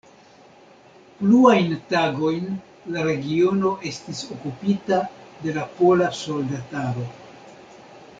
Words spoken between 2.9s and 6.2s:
la regiono estis okupita de la pola